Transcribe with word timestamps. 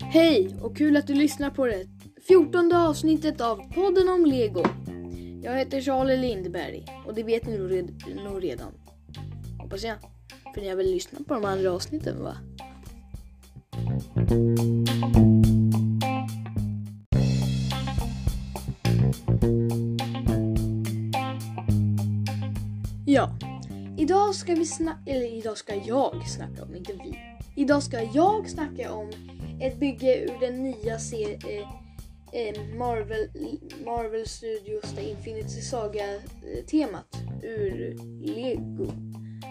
Hej 0.00 0.56
och 0.60 0.76
kul 0.76 0.96
att 0.96 1.06
du 1.06 1.14
lyssnar 1.14 1.50
på 1.50 1.66
det 1.66 1.86
fjortonde 2.28 2.78
avsnittet 2.78 3.40
av 3.40 3.56
podden 3.74 4.08
om 4.08 4.26
Lego. 4.26 4.62
Jag 5.42 5.58
heter 5.58 5.80
Charlie 5.80 6.16
Lindberg 6.16 6.84
och 7.06 7.14
det 7.14 7.22
vet 7.22 7.46
ni 7.46 7.58
nog 8.24 8.44
redan. 8.44 8.72
Hoppas 9.58 9.84
jag. 9.84 9.96
För 10.54 10.60
ni 10.60 10.68
har 10.68 10.76
väl 10.76 10.90
lyssnat 10.90 11.26
på 11.26 11.34
de 11.34 11.44
andra 11.44 11.72
avsnitten 11.72 12.22
va? 12.22 12.36
Idag 24.10 24.34
ska 24.34 24.54
vi 24.54 24.66
snacka, 24.66 25.10
eller 25.10 25.38
idag 25.38 25.58
ska 25.58 25.74
jag 25.74 26.28
snacka 26.28 26.62
om, 26.62 26.76
inte 26.76 26.92
vi. 26.92 27.18
Idag 27.56 27.82
ska 27.82 28.02
jag 28.02 28.50
snacka 28.50 28.92
om 28.92 29.10
ett 29.60 29.80
bygge 29.80 30.20
ur 30.20 30.40
den 30.40 30.62
nya 30.62 30.98
serien 30.98 31.40
eh, 32.32 32.40
eh, 32.40 32.76
Marvel, 32.76 33.28
Marvel 33.84 34.26
Studios 34.26 34.94
The 34.96 35.10
Infinity 35.10 35.60
Saga-temat 35.60 37.14
eh, 37.42 37.50
ur 37.50 37.96
Lego. 38.26 38.86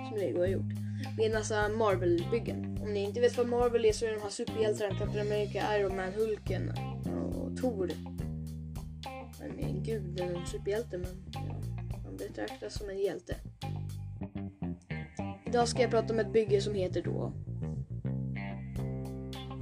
Som 0.09 0.17
Lego 0.17 0.39
har 0.39 0.47
gjort. 0.47 0.73
Med 1.17 1.25
en 1.25 1.33
massa 1.33 1.69
Marvel-byggen. 1.69 2.79
Om 2.81 2.93
ni 2.93 2.99
inte 2.99 3.21
vet 3.21 3.37
vad 3.37 3.47
Marvel 3.47 3.85
är 3.85 3.93
så 3.93 4.05
är 4.05 4.09
det 4.09 4.15
de 4.15 4.21
här 4.21 4.29
superhjältarna 4.29 4.99
Captain 4.99 5.27
America, 5.27 5.77
Iron 5.77 5.95
Man, 5.95 6.13
Hulken 6.13 6.69
och 6.69 7.57
Thor. 7.57 7.91
Han 9.39 9.59
eh, 9.59 9.65
är 9.65 9.69
en 9.69 9.83
gud, 9.83 10.19
en 10.19 10.47
superhjälte 10.47 10.97
men 10.97 11.31
ja, 11.33 11.39
han 12.05 12.17
betraktas 12.17 12.73
som 12.73 12.89
en 12.89 12.99
hjälte. 12.99 13.35
Idag 15.49 15.67
ska 15.67 15.81
jag 15.81 15.91
prata 15.91 16.13
om 16.13 16.19
ett 16.19 16.33
bygge 16.33 16.61
som 16.61 16.75
heter 16.75 17.01
då 17.01 17.33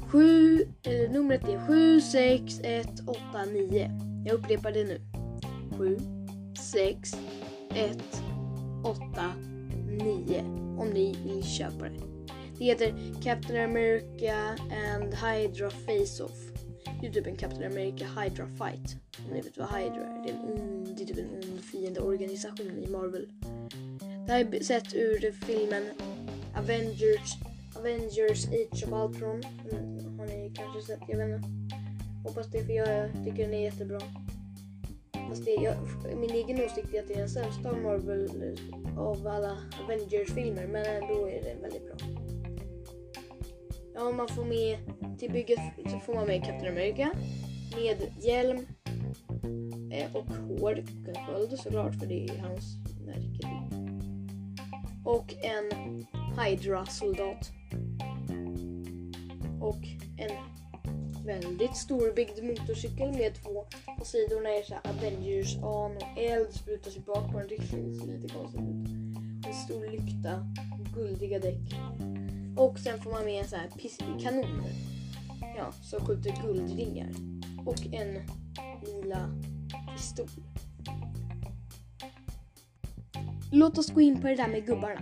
7, 0.07 0.65
eller 0.83 1.09
numret 1.09 1.47
är 1.47 1.67
76189. 1.67 3.91
Jag 4.25 4.33
upprepar 4.33 4.71
det 4.71 4.83
nu. 4.83 5.01
7, 5.77 5.97
6, 6.73 7.13
1, 7.75 8.21
8, 8.83 9.01
9. 10.03 10.43
Om 10.77 10.89
ni 10.89 11.15
vill 11.25 11.43
köpa 11.43 11.83
det. 11.83 11.99
Det 12.57 12.65
heter 12.65 12.93
Captain 13.23 13.69
America 13.69 14.55
and 14.93 15.13
Hydra 15.13 15.69
Face-Off. 15.69 16.51
Det 17.01 17.07
är 17.07 17.11
typ 17.11 17.27
en 17.27 17.35
Captain 17.35 17.71
America 17.71 18.05
Hydra 18.05 18.47
Fight. 18.47 18.97
Om 19.25 19.31
ni 19.33 19.41
vet 19.41 19.57
vad 19.57 19.67
Hydra 19.67 20.05
är. 20.05 20.23
Det 20.23 20.29
är, 20.29 20.33
en 20.33 20.39
ond, 20.39 20.95
det 20.97 21.03
är 21.03 21.07
typ 21.07 21.17
en 21.17 21.35
ond 21.35 21.61
fiendeorganisation 21.61 22.83
i 22.85 22.87
Marvel. 22.87 23.27
Det 24.27 24.33
här 24.33 24.55
är 24.55 24.63
sett 24.63 24.93
ur 24.93 25.31
filmen 25.31 25.83
Avengers 26.55 27.37
Avengers 27.75 28.47
Age 28.47 28.83
of 28.83 28.93
Ultron. 28.93 29.43
Mm, 29.71 30.19
har 30.19 30.25
ni 30.25 30.51
kanske 30.55 30.81
sett? 30.81 30.99
Jag 31.07 31.17
vet 31.17 31.35
inte. 31.35 31.49
Hoppas 32.23 32.47
det 32.47 32.63
för 32.63 32.73
jag 32.73 33.11
tycker 33.25 33.43
den 33.43 33.53
är 33.53 33.63
jättebra. 33.63 33.99
Fast 35.29 35.45
det, 35.45 35.51
jag, 35.51 35.75
min 36.17 36.29
egen 36.29 36.65
åsikt 36.65 36.93
är 36.93 36.99
att 36.99 37.07
det 37.07 37.13
är 37.13 37.17
den 37.17 37.29
sämsta 37.29 37.69
av 37.69 37.77
Marvel 37.77 38.25
eh, 38.25 38.99
av 38.99 39.27
alla 39.27 39.57
Avengers-filmer. 39.83 40.67
Men 40.67 40.85
ändå 40.85 41.29
är 41.29 41.43
den 41.43 41.61
väldigt 41.61 41.85
bra. 41.85 41.95
Ja, 43.95 44.11
man 44.11 44.27
får 44.27 44.45
med 44.45 44.77
till 45.19 45.31
bygget 45.31 45.59
så 45.91 45.99
får 45.99 46.15
man 46.15 46.27
med 46.27 46.43
Captain 46.43 46.71
America. 46.71 47.11
Med 47.75 47.97
hjälm 48.23 48.67
eh, 49.91 50.15
och 50.15 50.25
hår. 50.25 50.83
Sköld 51.27 51.59
såklart 51.59 51.95
för 51.95 52.05
det 52.05 52.25
är 52.25 52.37
hans 52.37 52.63
märke. 53.05 53.56
Och 55.07 55.33
en 55.43 56.05
Hydra-soldat. 56.37 57.51
och 59.61 59.83
en 60.17 60.31
väldigt 61.25 61.75
storbyggd 61.75 62.43
motorcykel 62.43 63.11
med 63.11 63.35
två 63.43 63.65
på 63.99 64.05
sidorna 64.05 64.49
är 64.49 64.63
så 64.63 64.73
här 64.73 64.91
Avengers 64.91 65.55
an 65.55 65.97
och 65.97 66.17
eld 66.17 66.53
sprutar 66.53 66.91
sig 66.91 67.01
bak 67.01 67.31
på 67.31 67.39
den. 67.39 67.47
Det 67.47 67.67
ser 67.67 68.07
lite 68.07 68.33
konstigt 68.33 68.61
ut. 68.61 69.47
En 69.47 69.53
stor 69.53 69.91
lykta, 69.91 70.45
guldiga 70.95 71.39
däck. 71.39 71.75
Och 72.57 72.79
sen 72.79 73.01
får 73.01 73.11
man 73.11 73.25
med 73.25 73.41
en 73.41 73.47
så 73.47 73.55
här 73.55 73.69
kanon. 74.19 74.63
Ja, 75.57 75.71
som 75.71 76.05
skjuter 76.05 76.33
guldringar. 76.43 77.09
Och 77.65 77.93
en 77.93 78.21
lila 78.85 79.29
pistol. 79.95 80.27
Låt 83.51 83.77
oss 83.77 83.93
gå 83.93 84.01
in 84.01 84.21
på 84.21 84.27
det 84.27 84.35
där 84.35 84.47
med 84.47 84.65
gubbarna. 84.65 85.01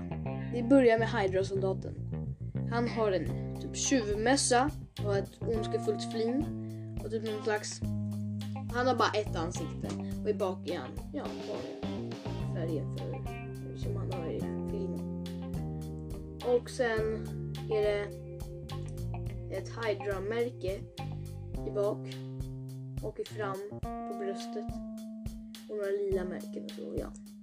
Vi 0.53 0.63
börjar 0.63 0.99
med 0.99 1.09
Hydra-soldaten. 1.09 1.93
Han 2.71 2.87
har 2.87 3.11
en 3.11 3.55
typ 3.61 3.75
tjuvmössa 3.75 4.69
och 5.05 5.17
ett 5.17 5.41
ondskefullt 5.41 6.11
flin. 6.11 6.45
Och 7.03 7.11
typ 7.11 7.23
någon 7.23 7.43
slags... 7.43 7.81
Han 8.73 8.87
har 8.87 8.95
bara 8.95 9.11
ett 9.11 9.35
ansikte. 9.35 9.87
Och 10.23 10.29
i 10.29 10.33
bak 10.33 10.69
är 10.69 10.77
han, 10.77 10.89
ja, 11.13 11.23
vanliga 11.47 12.05
färgen 12.55 12.97
för, 12.97 13.77
som 13.77 13.95
han 13.95 14.13
har 14.13 14.31
i 14.31 14.39
filmen. 14.39 15.25
Och 16.45 16.69
sen 16.69 17.27
är 17.71 17.81
det 17.81 18.07
ett 19.55 19.69
Hydra-märke 19.69 20.79
i 21.67 21.71
bak. 21.71 22.15
Och 23.03 23.19
i 23.19 23.25
fram 23.25 23.57
på 23.81 24.17
bröstet. 24.19 24.65
Och 25.69 25.75
några 25.75 25.91
lila 25.91 26.23
märken 26.23 26.63
och 26.63 26.71
så, 26.71 26.95
ja. 26.97 27.34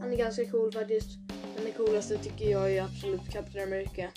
Han 0.00 0.12
är 0.12 0.16
ganska 0.16 0.50
cool 0.50 0.72
faktiskt. 0.72 1.18
Men 1.56 1.64
det 1.64 1.72
coolaste 1.72 2.18
tycker 2.18 2.50
jag 2.50 2.72
är 2.72 2.82
absolut 2.82 3.30
Captain 3.30 3.68
America. 3.68 4.10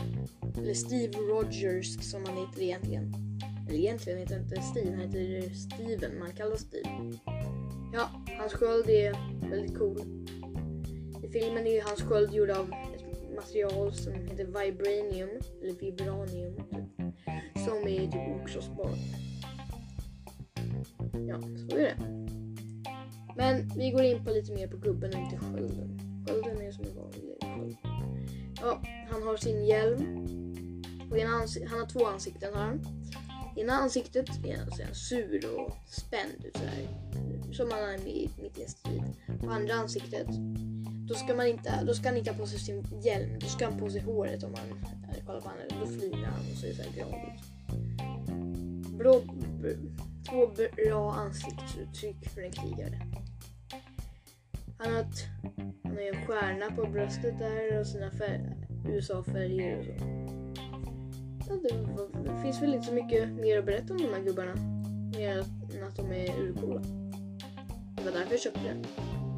Eller 0.57 0.73
Steve 0.73 1.17
Rogers 1.17 2.11
som 2.11 2.25
han 2.25 2.37
heter 2.37 2.61
egentligen. 2.61 3.13
Eller 3.67 3.79
egentligen 3.79 4.19
heter 4.19 4.35
han 4.35 4.43
inte 4.43 4.61
Steve, 4.61 4.89
han 4.89 4.99
heter 4.99 5.49
Steven. 5.53 6.19
Man 6.19 6.31
kallar 6.31 6.55
Steve. 6.55 7.13
Ja, 7.93 8.09
hans 8.39 8.53
sköld 8.53 8.89
är 8.89 9.15
väldigt 9.49 9.77
cool. 9.77 10.01
I 11.23 11.27
filmen 11.27 11.67
är 11.67 11.71
ju 11.71 11.81
hans 11.81 12.01
sköld 12.01 12.33
gjord 12.33 12.49
av 12.49 12.73
ett 12.95 13.35
material 13.35 13.93
som 13.93 14.13
heter 14.13 14.45
Vibranium. 14.45 15.29
Eller 15.61 15.73
Vibranium. 15.73 16.55
Typ, 16.55 17.63
som 17.65 17.87
är 17.87 18.11
typ 18.11 18.41
okrossbart. 18.41 18.97
Ja, 21.27 21.41
så 21.69 21.77
är 21.77 21.81
det. 21.81 22.22
Men 23.35 23.71
vi 23.75 23.91
går 23.91 24.03
in 24.03 24.23
på 24.25 24.31
lite 24.31 24.53
mer 24.53 24.67
på 24.67 24.77
gubben 24.77 25.13
och 25.13 25.19
inte 25.19 25.38
skölden. 25.38 25.99
Skölden 26.27 26.61
är 26.61 26.71
som 26.71 26.85
en 26.85 26.95
vanlig 26.95 27.38
sköld. 27.41 27.77
Ja, 28.61 28.81
han 29.09 29.23
har 29.23 29.38
sin 29.38 29.66
hjälm. 29.66 29.99
Och 31.11 31.19
han 31.19 31.79
har 31.79 31.89
två 31.89 32.05
ansikten 32.05 32.53
har 32.53 32.61
han. 32.61 32.85
Ena 33.55 33.73
ansiktet 33.73 34.29
är 34.45 34.57
han, 34.57 34.72
ser 34.72 34.85
han 34.85 34.95
sur 34.95 35.59
och 35.59 35.72
spänd 35.88 36.45
ut 36.45 36.57
sådär. 36.57 36.88
Som 37.51 37.72
han 37.72 37.79
är 37.79 37.97
med, 37.97 38.29
mitt 38.41 38.57
i 38.57 38.63
en 38.63 38.69
strid. 38.69 39.03
På 39.41 39.49
andra 39.49 39.73
ansiktet, 39.73 40.27
då 41.07 41.13
ska, 41.13 41.35
man 41.35 41.47
inte, 41.47 41.83
då 41.85 41.93
ska 41.93 42.09
han 42.09 42.17
inte 42.17 42.31
ha 42.31 42.38
på 42.38 42.47
sig 42.47 42.59
sin 42.59 43.01
hjälm. 43.03 43.39
Då 43.39 43.47
ska 43.47 43.66
han 43.66 43.79
på 43.79 43.89
sig 43.89 44.01
håret 44.01 44.43
om 44.43 44.51
man 44.51 44.85
kollar 45.25 45.41
på 45.41 45.49
honom. 45.49 45.66
Då 45.79 45.85
flinar 45.85 46.27
han 46.29 46.51
och 46.51 46.57
ser 46.57 46.73
såhär 46.73 46.91
glad 46.91 47.09
ut. 47.09 47.43
Blå, 48.97 49.22
två 50.29 50.47
bra 50.75 51.13
ansiktsuttryck 51.13 52.29
för 52.29 52.41
en 52.41 52.51
krigare. 52.51 53.12
Han 54.83 54.94
har, 54.94 55.01
ett, 55.01 55.27
han 55.83 55.91
har 55.95 56.01
ju 56.01 56.07
en 56.07 56.25
stjärna 56.27 56.75
på 56.75 56.85
bröstet 56.91 57.39
där 57.39 57.79
och 57.79 57.88
sina 57.88 58.11
USA-färger 58.88 59.79
och 59.79 59.85
så. 59.85 59.91
Ja, 61.49 61.55
det, 61.69 61.75
var- 61.77 62.23
det 62.35 62.41
finns 62.41 62.61
väl 62.61 62.73
inte 62.73 62.88
så 62.88 62.93
mycket 62.93 63.29
mer 63.29 63.59
att 63.59 63.66
berätta 63.66 63.93
om 63.93 63.99
de 64.01 64.13
här 64.13 64.23
gubbarna. 64.23 64.55
Mer 65.17 65.38
än 65.77 65.83
att 65.88 65.95
de 65.95 66.11
är 66.11 66.39
urcoola. 66.41 66.81
Det 67.95 68.03
var 68.05 68.11
därför 68.11 68.31
jag 68.31 68.39
köpte 68.39 68.59
den. 68.63 68.85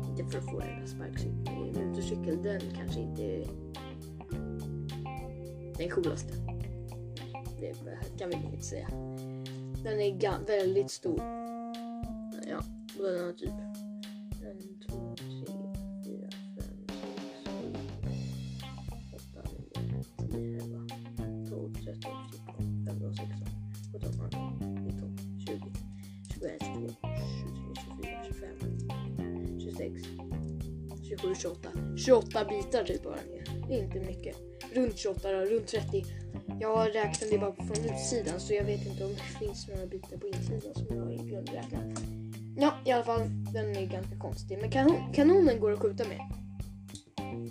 Inte 0.10 0.24
för 0.32 0.38
att 0.40 0.46
få 0.52 0.60
den 0.60 0.80
där 0.80 0.86
sparkcykeln. 0.88 1.88
motorcykel. 1.90 2.44
Den 2.44 2.62
kanske 2.76 3.00
inte 3.00 3.24
är 3.24 3.46
den 5.78 5.90
coolaste. 5.90 6.34
Det 7.60 7.74
kan 8.20 8.30
vi 8.30 8.36
inte 8.36 8.66
säga. 8.66 8.88
Den 9.84 10.02
är 10.02 10.46
väldigt 10.48 10.92
stor. 10.92 11.20
Ja, 12.50 12.58
och 13.00 13.04
den 13.12 13.26
har 13.26 13.32
typ 13.34 13.52
27, 31.18 31.36
28. 31.36 31.70
28 31.98 32.46
bitar 32.46 32.84
typ 32.84 33.04
bara 33.04 33.16
ner. 33.16 33.80
Inte 33.80 34.00
mycket. 34.00 34.38
Runt 34.74 34.98
28, 34.98 35.32
då, 35.32 35.38
runt 35.38 35.68
30. 35.68 36.06
Jag 36.60 36.96
räknade 36.96 37.38
bara 37.38 37.54
från 37.56 37.86
utsidan 37.86 38.40
så 38.40 38.54
jag 38.54 38.64
vet 38.64 38.86
inte 38.86 39.06
om 39.06 39.12
det 39.12 39.46
finns 39.46 39.68
några 39.68 39.86
bitar 39.86 40.18
på 40.18 40.28
insidan 40.28 40.74
som 40.74 40.98
jag 40.98 41.12
inte 41.14 41.30
kunde 41.30 41.52
räkna. 41.52 41.80
Ja, 42.58 42.74
i 42.86 42.92
alla 42.92 43.04
fall. 43.04 43.22
Den 43.54 43.76
är 43.76 43.86
ganska 43.86 44.20
konstig. 44.20 44.58
Men 44.62 44.72
kanon, 44.72 45.14
kanonen 45.14 45.60
går 45.60 45.72
att 45.72 45.80
skjuta 45.80 46.04
med. 46.08 46.20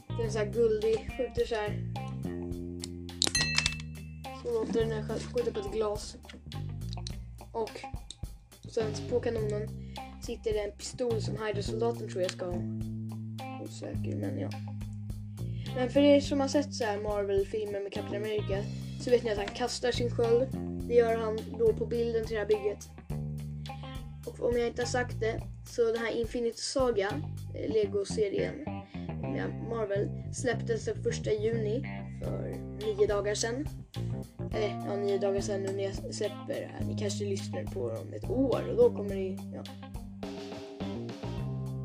Den 0.08 0.26
är 0.26 0.31
så 0.31 0.38
här 0.38 0.52
guldig, 0.52 1.10
skjuter 1.17 1.46
så 1.46 1.55
här. 1.55 1.93
Så 4.43 4.52
låter 4.52 4.81
den 4.81 4.88
när 4.88 5.02
här 5.02 5.19
skjuter 5.19 5.52
på 5.52 5.60
ett 5.60 5.72
glas. 5.72 6.17
Och 7.52 7.70
sen 8.70 8.93
på 9.10 9.20
kanonen 9.20 9.69
sitter 10.22 10.52
det 10.52 10.60
en 10.60 10.72
pistol 10.72 11.22
som 11.22 11.37
Hydra-soldaten 11.37 12.08
tror 12.08 12.22
jag 12.22 12.31
ska 12.31 12.46
ha. 12.46 12.55
Osäker, 13.64 14.16
men 14.16 14.38
ja. 14.38 14.50
Men 15.76 15.90
för 15.90 16.00
er 16.00 16.20
som 16.20 16.40
har 16.40 16.49
sett 16.49 16.75
så 16.75 16.84
här 16.84 17.00
Marvel-filmer 17.00 17.81
med 17.81 17.93
Captain 17.93 18.22
America 18.22 18.64
så 19.00 19.11
vet 19.11 19.25
ni 19.25 19.31
att 19.31 19.38
han 19.38 19.46
kastar 19.46 19.93
sin 19.93 20.11
sköld. 20.11 20.49
Det 20.88 20.94
gör 20.94 21.16
han 21.16 21.38
då 21.58 21.72
på 21.72 21.87
bilden 21.87 22.25
till 22.25 22.34
det 22.34 22.40
här 22.40 22.46
bygget. 22.46 22.88
Och 24.26 24.49
om 24.49 24.58
jag 24.58 24.66
inte 24.66 24.82
har 24.82 24.87
sagt 24.87 25.20
det 25.20 25.43
så 25.66 25.84
den 25.84 25.96
här 25.96 26.11
Infinity 26.11 26.58
Saga, 26.58 27.22
eh, 27.55 27.72
Lego-serien 27.72 28.55
med 29.22 29.50
Marvel, 29.70 30.08
släpptes 30.32 30.84
den 30.84 31.02
första 31.02 31.32
juni 31.32 31.84
för 32.22 32.56
nio 32.87 33.06
dagar 33.06 33.34
sedan. 33.34 33.69
Eh, 34.55 34.76
ja, 34.87 34.96
nio 34.96 35.19
dagar 35.19 35.40
sedan 35.40 35.62
nu 35.62 35.72
när 35.72 35.84
jag 35.84 36.14
släpper 36.14 36.55
det 36.55 36.70
här. 36.72 36.84
Ni 36.84 36.99
kanske 36.99 37.25
lyssnar 37.25 37.64
på 37.64 37.88
dem 37.88 38.12
ett 38.12 38.31
år 38.31 38.69
och 38.70 38.76
då 38.76 38.96
kommer 38.96 39.14
det 39.14 39.38
ja. 39.55 39.64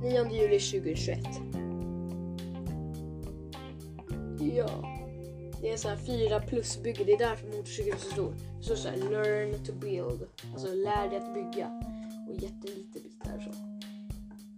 9 0.02 0.32
juli 0.32 0.60
2021. 0.60 1.20
Ja. 4.56 5.00
Det 5.62 5.74
är 5.74 5.78
så 5.78 5.90
här 5.90 5.98
4 5.98 6.40
plus 6.40 6.84
bygge. 6.84 7.04
Det 7.04 7.12
är 7.12 7.18
därför 7.18 7.48
motorcykeln 7.48 7.96
är 7.96 8.00
så 8.00 8.12
stor. 8.12 8.34
Det 8.57 8.63
står 8.63 8.75
så 8.75 8.90
här 8.90 8.98
learn 8.98 9.66
to 9.66 9.74
build. 9.74 10.28
Alltså 10.54 10.68
lär 10.68 11.10
dig 11.10 11.18
att 11.18 11.34
bygga. 11.34 11.68
Och 12.30 12.36
jättelite 12.36 13.00
bitar 13.00 13.40
så. 13.40 13.80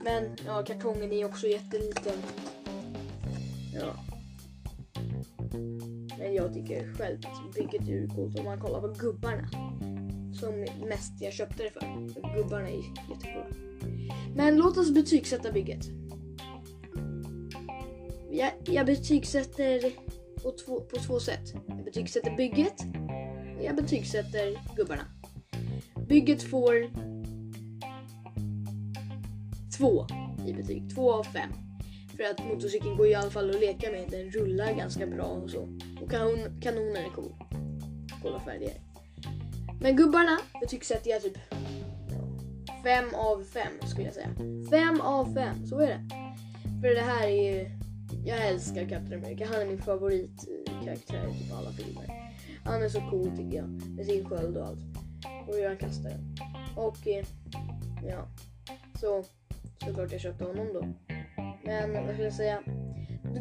Men 0.04 0.36
ja, 0.46 0.64
kartongen 0.64 1.12
är 1.12 1.26
också 1.26 1.48
jätteliten. 1.48 2.14
Ja. 3.74 3.94
Men 6.18 6.34
jag 6.34 6.54
tycker 6.54 6.94
själv 6.94 7.20
att 7.24 7.56
bygget 7.56 7.90
är 7.90 8.08
coolt 8.16 8.40
om 8.40 8.46
man 8.46 8.60
kollar 8.60 8.82
på 8.82 8.88
gubbarna. 8.88 9.50
Som 10.40 10.66
mest 10.88 11.22
jag 11.22 11.34
köpte 11.34 11.64
det 11.64 11.72
för. 11.72 11.82
Gubbarna 12.36 12.70
är 12.70 12.76
jättecoola. 13.10 13.46
Men 14.36 14.56
låt 14.58 14.78
oss 14.78 14.92
betygsätta 14.92 15.52
bygget. 15.52 16.01
Jag, 18.34 18.52
jag 18.66 18.86
betygsätter 18.86 19.92
på 20.44 20.52
två, 20.52 20.82
på 20.82 20.98
två 20.98 21.20
sätt. 21.20 21.54
Jag 21.68 21.84
betygsätter 21.84 22.36
bygget 22.36 22.82
och 23.58 23.66
jag 23.66 23.76
betygsätter 23.76 24.60
gubbarna. 24.76 25.06
Bygget 26.08 26.44
får 26.44 26.92
två 29.78 30.08
i 30.48 30.54
betyg. 30.54 30.96
Två 30.96 31.14
av 31.14 31.24
fem. 31.24 31.50
För 32.18 32.24
att 32.24 32.46
motorcykeln 32.46 32.98
går 32.98 33.08
i 33.08 33.16
alla 33.16 33.32
fall 33.32 33.50
att 33.50 33.60
leka 33.60 33.92
med. 33.92 34.10
Den 34.10 34.32
rullar 34.32 34.74
ganska 34.74 35.08
bra 35.08 35.26
och 35.26 35.50
så. 35.50 35.80
Och 36.02 36.12
kanon, 36.12 36.62
kanonen 36.62 36.96
är 36.96 37.10
cool. 37.10 37.36
Kolla 38.22 38.40
färger. 38.40 38.74
Men 39.82 39.96
gubbarna 39.96 40.40
betygsätter 40.62 41.10
jag 41.10 41.22
typ 41.22 41.38
fem 42.84 43.06
av 43.16 43.44
fem 43.44 43.88
skulle 43.88 44.06
jag 44.06 44.14
säga. 44.14 44.30
Fem 44.70 45.02
av 45.02 45.34
fem, 45.34 45.68
så 45.68 45.80
är 45.80 45.88
det. 45.88 46.08
För 46.82 46.96
det 46.96 47.02
här 47.02 47.28
är 47.28 47.54
ju 47.54 47.81
jag 48.26 48.48
älskar 48.48 48.90
Captain 48.90 49.14
America. 49.14 49.46
Han 49.46 49.62
är 49.62 49.66
min 49.66 49.82
favoritkaraktär 49.82 51.26
eh, 51.26 51.36
i 51.36 51.44
typ 51.44 51.54
alla 51.54 51.72
filmer. 51.72 52.34
Han 52.66 52.84
är 52.84 52.90
så 52.90 53.02
cool 53.10 53.38
tycker 53.38 53.58
jag. 53.58 53.68
Med 53.68 54.06
sin 54.06 54.26
sköld 54.26 54.58
och 54.58 54.66
allt. 54.66 54.80
Och 55.48 55.56
hur 55.56 55.68
han 55.68 55.78
kastar 55.78 56.10
den. 56.10 56.36
Och 56.76 57.08
eh, 57.08 57.26
ja. 58.10 58.28
Så 59.00 59.24
såklart 59.86 60.12
jag 60.12 60.22
köpte 60.22 60.44
honom 60.44 60.68
då. 60.74 60.88
Men 61.66 62.06
vad 62.06 62.14
ska 62.14 62.24
jag 62.24 62.34
säga? 62.34 62.64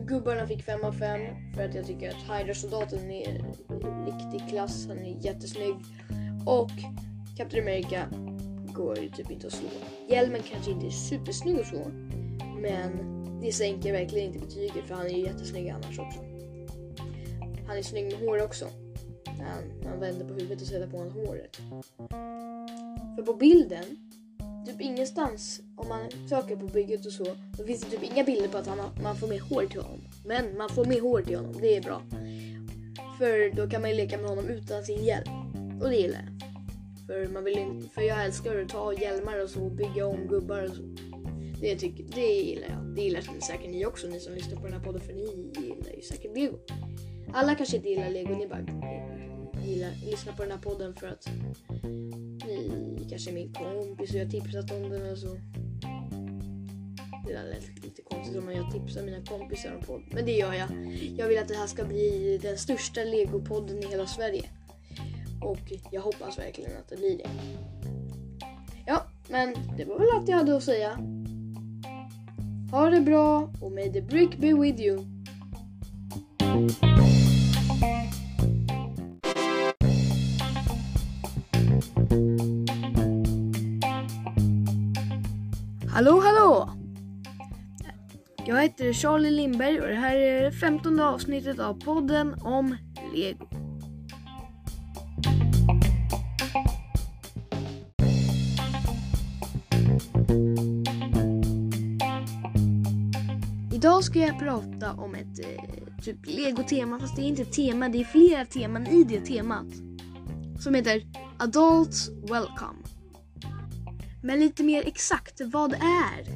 Gubbarna 0.07 0.47
fick 0.47 0.63
5 0.63 0.85
av 0.85 0.93
5 0.93 1.21
för 1.55 1.65
att 1.65 1.75
jag 1.75 1.87
tycker 1.87 2.09
att 2.09 2.39
Hydra-soldaten 2.39 3.11
är 3.11 3.33
riktig 4.07 4.49
klass. 4.49 4.87
Han 4.89 4.99
är 4.99 5.27
jättesnygg. 5.27 5.75
Och 6.47 6.71
Captain 7.37 7.63
America 7.63 8.07
går 8.73 8.99
ju 8.99 9.09
typ 9.09 9.31
inte 9.31 9.47
att 9.47 9.53
slå. 9.53 9.69
Hjälmen 10.09 10.43
kanske 10.43 10.71
inte 10.71 10.87
är 10.87 10.91
supersnygg 10.91 11.61
att 11.61 11.67
slå. 11.67 11.91
Men 12.61 13.20
det 13.43 13.53
sänker 13.53 13.93
verkligen 13.93 14.27
inte 14.27 14.47
betyget 14.47 14.85
för 14.87 14.95
han 14.95 15.07
är 15.07 15.11
ju 15.11 15.25
jättesnygg 15.25 15.69
annars 15.69 15.99
också. 15.99 16.21
Han 17.67 17.79
är 17.79 17.83
snygg 17.83 18.05
med 18.05 18.29
hår 18.29 18.43
också. 18.43 18.69
När 19.39 19.45
han, 19.45 19.63
när 19.83 19.91
han 19.91 20.01
vänder 20.01 20.29
på 20.29 20.35
huvudet 20.35 20.61
och 20.61 20.67
sätter 20.67 20.87
på 20.87 20.97
honom 20.97 21.13
håret. 21.13 21.57
För 23.17 23.23
på 23.23 23.35
bilden, 23.35 23.85
typ 24.67 24.81
ingenstans 24.81 25.61
om 25.77 25.89
man 25.89 26.29
söker 26.29 26.57
på 26.57 26.67
bygget 26.67 27.07
och 27.07 27.13
så, 27.13 27.25
då 27.59 27.65
finns 27.65 27.81
det 27.81 27.91
typ 27.91 28.13
inga 28.13 28.25
bilder 28.25 28.49
på 28.49 28.59
att 28.59 28.67
han 28.67 28.79
man 29.03 29.17
får 29.17 29.29
mer 29.29 29.41
hår 29.41 29.67
till 29.67 29.81
honom. 29.81 30.01
Men 30.25 30.57
man 30.57 30.69
får 30.69 30.85
mer 30.85 31.01
hår 31.01 31.23
till 31.23 31.37
honom, 31.37 31.61
det 31.61 31.77
är 31.77 31.83
bra. 31.83 32.03
För 33.19 33.57
då 33.57 33.71
kan 33.71 33.81
man 33.81 33.91
ju 33.91 33.97
leka 33.97 34.17
med 34.19 34.29
honom 34.29 34.49
utan 34.49 34.85
sin 34.85 35.05
hjälm. 35.05 35.31
Och 35.83 35.91
det 35.91 35.97
gillar 35.97 36.19
jag. 36.19 36.41
För, 37.07 37.29
man 37.29 37.45
vill 37.45 37.59
inte, 37.59 37.89
för 37.89 38.03
jag 38.03 38.25
älskar 38.25 38.57
att 38.57 38.69
ta 38.69 38.93
hjälmar 38.93 39.45
och 39.45 39.51
så 39.51 39.65
och 39.65 39.71
bygga 39.71 40.07
om 40.07 40.27
gubbar 40.29 40.63
och 40.63 40.71
så. 40.71 40.83
Det, 41.61 41.77
tycker, 41.77 42.05
det 42.15 42.21
gillar 42.21 42.69
jag. 42.69 42.95
Det 42.97 43.03
gillar 43.03 43.21
säkert 43.21 43.71
ni 43.71 43.87
också, 43.87 44.07
ni 44.07 44.21
som 44.21 44.35
lyssnar 44.35 44.57
på 44.57 44.63
den 44.63 44.73
här 44.73 44.81
podden, 44.81 45.01
för 45.01 45.13
ni 45.13 45.51
gillar 45.57 45.93
ju 45.97 46.03
säkert 46.03 46.37
lego. 46.37 46.59
Alla 47.33 47.55
kanske 47.55 47.77
inte 47.77 47.89
gillar 47.89 48.11
lego, 48.11 48.35
ni 48.35 48.47
bara 48.47 48.67
gillar, 49.67 49.91
lyssnar 50.11 50.33
på 50.33 50.43
den 50.43 50.53
här 50.53 50.59
podden 50.59 50.95
för 50.95 51.07
att 51.07 51.29
ni 52.47 53.07
kanske 53.11 53.31
är 53.31 53.35
min 53.35 53.53
kompis 53.53 54.11
och 54.11 54.17
jag 54.17 54.25
har 54.25 54.31
tipsat 54.31 54.71
om 54.71 54.91
den 54.91 55.13
och 55.13 55.19
så. 55.19 55.37
Det 57.27 57.33
där 57.33 57.45
lät 57.45 57.85
lite 57.85 58.03
konstigt 58.03 58.37
om 58.37 58.51
jag 58.51 58.73
tipsar 58.73 59.03
mina 59.03 59.25
kompisar 59.25 59.75
om 59.75 59.83
podden, 59.83 60.09
men 60.13 60.27
det 60.27 60.33
gör 60.33 60.53
jag. 60.53 60.69
Jag 61.19 61.29
vill 61.29 61.39
att 61.39 61.49
det 61.49 61.55
här 61.57 61.67
ska 61.67 61.85
bli 61.85 62.39
den 62.43 62.59
största 62.59 63.05
legopodden 63.05 63.79
i 63.79 63.87
hela 63.87 64.07
Sverige. 64.07 64.43
Och 65.43 65.73
jag 65.91 66.01
hoppas 66.01 66.39
verkligen 66.39 66.71
att 66.71 66.89
det 66.89 66.97
blir 66.97 67.19
det. 67.19 67.31
Ja, 68.87 69.07
men 69.29 69.57
det 69.77 69.85
var 69.85 69.99
väl 69.99 70.09
allt 70.15 70.29
jag 70.29 70.37
hade 70.37 70.57
att 70.57 70.63
säga. 70.63 71.20
Ha 72.71 72.91
det 72.91 73.01
bra 73.01 73.51
och 73.61 73.73
may 73.73 73.93
the 73.93 74.01
brick 74.01 74.39
be 74.39 74.53
with 74.53 74.81
you. 74.81 75.05
Hallå 85.89 86.21
hallå! 86.21 86.71
Jag 88.47 88.63
heter 88.63 88.93
Charlie 88.93 89.31
Lindberg 89.31 89.81
och 89.81 89.89
det 89.89 89.95
här 89.95 90.17
är 90.17 90.43
det 90.43 90.53
femtonde 90.53 91.07
avsnittet 91.07 91.59
av 91.59 91.75
podden 91.75 92.35
om 92.43 92.77
Lego. 93.15 93.60
Idag 103.81 104.05
ska 104.05 104.19
jag 104.19 104.39
prata 104.39 104.93
om 104.93 105.15
ett 105.15 105.39
eh, 105.39 106.03
typ 106.03 106.17
legotema 106.23 107.01
fast 107.01 107.17
det 107.17 107.23
är 107.23 107.27
inte 107.27 107.43
ett 107.43 107.53
tema, 107.53 107.89
det 107.89 108.01
är 108.01 108.05
flera 108.05 108.45
teman 108.45 108.87
i 108.87 109.05
det 109.05 109.21
temat. 109.21 109.67
Som 110.61 110.75
heter 110.75 111.03
Adults 111.39 112.09
Welcome. 112.09 112.79
Men 114.23 114.41
lite 114.41 114.63
mer 114.63 114.83
exakt, 114.87 115.41
vad 115.45 115.73
är 115.73 116.27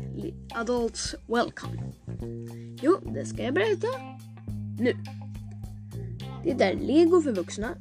Adults 0.54 1.14
Welcome? 1.26 1.92
Jo, 2.82 2.98
det 3.14 3.26
ska 3.26 3.42
jag 3.42 3.54
berätta 3.54 3.86
nu. 4.78 4.96
Det 6.44 6.64
är 6.64 6.74
Lego 6.74 7.22
för 7.22 7.32
vuxna, 7.32 7.76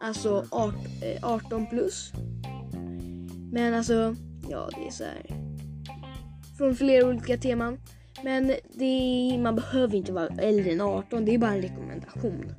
alltså 0.00 0.46
18 1.22 1.62
eh, 1.62 1.68
plus. 1.68 2.12
Men 3.52 3.74
alltså, 3.74 4.16
ja 4.50 4.68
det 4.76 4.86
är 4.86 4.90
så 4.90 5.04
här. 5.04 5.26
Från 6.58 6.76
flera 6.76 7.06
olika 7.08 7.36
teman. 7.36 7.78
Men 8.24 8.52
det, 8.74 9.38
man 9.42 9.56
behöver 9.56 9.96
inte 9.96 10.12
vara 10.12 10.26
äldre 10.26 10.70
än 10.70 10.80
18, 10.80 11.24
det 11.24 11.34
är 11.34 11.38
bara 11.38 11.54
en 11.54 11.62
rekommendation. 11.62 12.52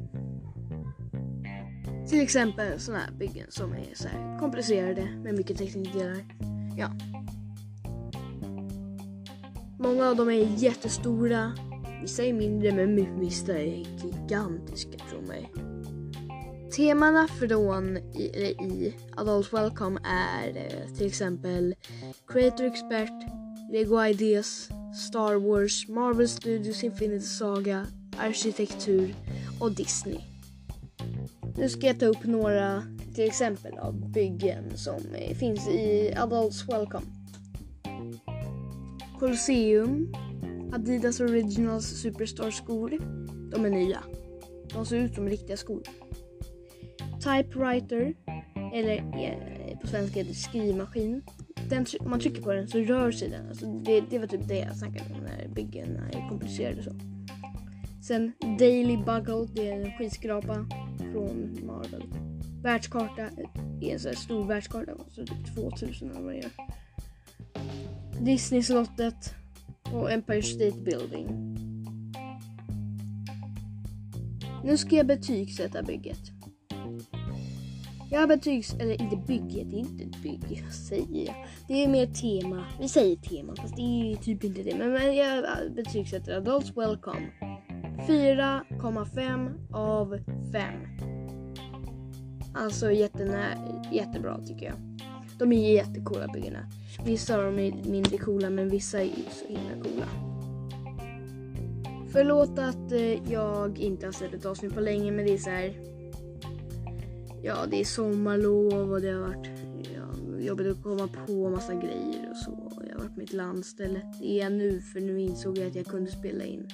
Till 2.09 2.21
exempel 2.21 2.79
sådana 2.79 3.03
här 3.03 3.11
byggen 3.11 3.45
som 3.49 3.71
är 3.71 3.93
så 3.93 4.07
komplicerade 4.39 5.07
med 5.23 5.35
mycket 5.35 5.57
teknikdelar. 5.57 6.25
Ja. 6.77 6.91
Många 9.79 10.09
av 10.09 10.15
dem 10.15 10.29
är 10.29 10.47
jättestora, 10.57 11.51
vissa 12.01 12.23
är 12.23 12.33
mindre 12.33 12.71
men 12.71 13.19
vissa 13.19 13.57
är 13.57 13.85
gigantiska 14.03 14.97
tror 15.09 15.21
mig. 15.21 15.51
Temana 16.75 17.27
från 17.27 17.97
i, 17.97 18.21
i 18.61 18.95
Adult 19.15 19.53
Welcome 19.53 19.99
är 20.03 20.57
eh, 20.57 20.95
till 20.97 21.07
exempel 21.07 21.75
Creator 22.27 22.65
Expert, 22.65 23.11
Lego 23.71 24.05
Ideas, 24.05 24.69
Star 24.93 25.35
Wars, 25.35 25.87
Marvel 25.87 26.27
Studios 26.27 26.83
Infinity 26.83 27.25
Saga, 27.25 27.87
arkitektur 28.17 29.15
och 29.59 29.71
Disney. 29.71 30.17
Nu 31.57 31.69
ska 31.69 31.87
jag 31.87 31.99
ta 31.99 32.05
upp 32.05 32.23
några 32.23 32.83
till 33.15 33.27
exempel 33.27 33.77
av 33.77 34.11
byggen 34.11 34.77
som 34.77 35.01
finns 35.39 35.67
i 35.67 36.13
Adults 36.17 36.69
Welcome. 36.69 37.05
Colosseum, 39.19 40.13
Adidas 40.73 41.19
Originals 41.19 41.85
Superstar 41.85 42.51
skor. 42.51 42.89
De 43.51 43.65
är 43.65 43.69
nya. 43.69 43.99
De 44.73 44.85
ser 44.85 44.97
ut 44.97 45.15
som 45.15 45.29
riktiga 45.29 45.57
skor. 45.57 45.83
typewriter, 47.19 48.13
eller 48.73 48.95
eh, 48.97 49.77
på 49.79 49.87
svenska 49.87 50.19
heter 50.19 50.31
det 50.31 50.37
skrivmaskin. 50.37 51.21
Den, 51.71 51.85
om 51.99 52.09
man 52.09 52.19
trycker 52.19 52.41
på 52.41 52.53
den 52.53 52.67
så 52.67 52.79
rör 52.79 53.11
sig 53.11 53.29
den. 53.29 53.47
Alltså 53.47 53.65
det, 53.65 54.01
det 54.09 54.19
var 54.19 54.27
typ 54.27 54.47
det 54.47 54.57
jag 54.57 54.77
snackade 54.77 55.13
om 55.13 55.23
när 55.23 55.47
byggen 55.47 55.95
är 55.95 56.29
komplicerade 56.29 56.83
så. 56.83 56.91
Sen 58.03 58.31
Daily 58.59 58.97
Bugle, 58.97 59.47
det 59.53 59.69
är 59.69 59.81
en 59.81 59.91
skyskrapa 59.91 60.65
från 61.11 61.57
Marvel. 61.65 62.03
Världskarta 62.63 63.21
är 63.81 63.93
en 63.93 63.99
sån 63.99 64.09
här 64.09 64.17
stor 64.17 64.45
världskarta, 64.45 64.91
så 65.09 65.25
typ 65.25 65.55
2000 65.55 66.11
eller 66.11 66.21
vad 66.21 66.33
det 66.33 66.39
är. 66.39 66.51
Disney-slottet 68.25 69.33
och 69.93 70.11
Empire 70.11 70.41
State 70.41 70.79
Building. 70.79 71.27
Nu 74.63 74.77
ska 74.77 74.95
jag 74.95 75.07
betygsätta 75.07 75.83
bygget. 75.83 76.40
Jag 78.13 78.29
betygs... 78.29 78.73
Eller 78.73 79.01
inte 79.01 79.15
bygget, 79.15 79.71
det 79.71 79.77
är 79.77 79.79
inte 79.79 80.03
ett 80.03 80.23
bygge. 80.23 80.61
Vad 80.63 80.73
säger 80.89 81.25
jag? 81.25 81.35
Det 81.67 81.83
är 81.83 81.87
mer 81.87 82.05
tema. 82.05 82.65
Vi 82.79 82.87
säger 82.87 83.15
tema, 83.15 83.55
fast 83.55 83.75
det 83.75 83.81
är 83.81 84.15
typ 84.15 84.43
inte 84.43 84.63
det. 84.63 84.75
Men, 84.75 84.93
men 84.93 85.15
jag 85.15 85.45
betygsätter 85.75 86.37
Adults 86.37 86.77
Welcome. 86.77 87.27
4,5 88.07 89.51
av 89.73 90.19
5. 90.51 90.73
Alltså 92.53 92.91
jättenä, 92.91 93.57
jättebra 93.91 94.39
tycker 94.47 94.65
jag. 94.65 94.75
De 95.39 95.51
är 95.53 95.73
jättecoola 95.73 96.27
byggena. 96.27 96.59
Vissa 97.05 97.37
av 97.37 97.43
dem 97.43 97.59
är 97.59 97.89
mindre 97.89 98.17
coola 98.17 98.49
men 98.49 98.69
vissa 98.69 98.99
är 98.99 99.03
ju 99.03 99.11
så 99.11 99.47
himla 99.47 99.83
coola. 99.83 100.05
Förlåt 102.11 102.59
att 102.59 102.91
eh, 102.91 103.31
jag 103.31 103.79
inte 103.79 104.05
har 104.05 104.13
sett 104.13 104.33
ett 104.33 104.45
avsnitt 104.45 104.73
på 104.73 104.79
länge 104.79 105.11
men 105.11 105.25
det 105.25 105.33
är 105.33 105.37
så 105.37 105.49
här. 105.49 105.90
Ja, 107.43 107.65
det 107.71 107.79
är 107.79 107.85
sommarlov 107.85 108.91
och 108.91 109.01
det 109.01 109.11
har 109.11 109.21
varit 109.21 109.49
ja, 109.95 110.39
jobbigt 110.39 110.67
att 110.67 110.83
komma 110.83 111.09
på 111.27 111.49
massa 111.49 111.73
grejer 111.73 112.29
och 112.31 112.37
så. 112.37 112.71
Jag 112.87 112.95
har 112.95 113.03
varit 113.03 113.17
mitt 113.17 113.33
landställe. 113.33 114.01
Det 114.19 114.31
är 114.31 114.43
jag 114.43 114.51
nu 114.51 114.81
för 114.81 114.99
nu 114.99 115.21
insåg 115.21 115.57
jag 115.57 115.67
att 115.67 115.75
jag 115.75 115.85
kunde 115.85 116.11
spela 116.11 116.43
in. 116.43 116.67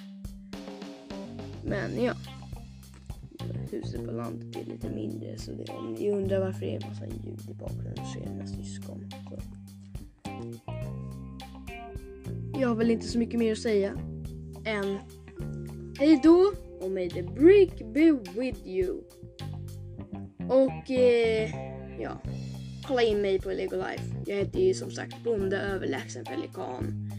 Men 1.66 2.04
ja. 2.04 2.14
Huset 3.72 4.06
på 4.06 4.12
landet 4.12 4.56
är 4.56 4.66
lite 4.66 4.90
mindre 4.90 5.38
så 5.38 5.52
det, 5.52 5.72
om 5.72 5.94
ni 5.94 6.12
undrar 6.12 6.40
varför 6.40 6.60
det 6.60 6.76
är 6.76 6.84
en 6.84 6.90
massa 6.90 7.06
ljud 7.06 7.50
i 7.50 7.54
bakgrunden 7.54 8.06
så 8.14 8.20
är 8.20 8.24
det 8.24 8.30
mina 8.30 8.48
syskon. 8.48 9.10
Så. 9.30 9.40
Jag 12.60 12.68
har 12.68 12.76
väl 12.76 12.92
inte 12.92 13.08
så 13.08 13.20
mycket 13.20 13.40
mer 13.40 13.52
att 13.52 13.58
säga 13.58 13.98
än 14.66 14.98
hej 16.00 16.20
då 16.24 16.54
och 16.82 16.92
may 16.92 17.10
the 17.10 17.24
brick 17.24 17.94
be 17.94 18.12
with 18.42 18.68
you. 18.68 19.02
Och 20.50 20.92
eh, 20.92 21.50
ja, 22.00 22.22
kolla 22.84 23.02
in 23.02 23.22
mig 23.22 23.40
på 23.40 23.50
Lego 23.50 23.76
Life. 23.76 24.04
Jag 24.26 24.36
heter 24.36 24.60
ju 24.60 24.74
som 24.74 24.92
sagt 24.92 25.24
Bonde 25.24 25.58
Överlägsen 25.58 26.26
Pelikan. 26.26 27.10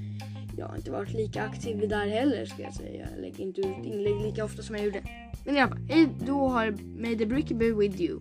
Jag 0.56 0.66
har 0.66 0.76
inte 0.76 0.90
varit 0.90 1.12
lika 1.12 1.42
aktiv 1.42 1.88
där 1.88 2.06
heller 2.06 2.47
ska 2.47 2.62
jag 2.62 2.75
säga. 2.75 3.08
Jag 3.11 3.20
lägger 3.20 3.40
inte 3.40 3.61
ut 3.61 3.85
inlägg 3.85 4.23
lika 4.23 4.44
ofta 4.44 4.62
som 4.62 4.76
jag 4.76 4.85
gjorde. 4.85 5.02
Men 5.44 5.56
i 5.56 5.61
alla 5.61 5.68
fall, 5.68 5.87
hej 5.88 6.08
då 6.26 6.49
har 6.49 6.76
May 7.02 7.18
the 7.18 7.26
brick 7.26 7.49
be 7.49 7.73
with 7.73 8.00
you. 8.00 8.18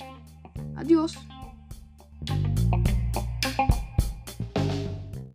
Adios! 0.80 1.18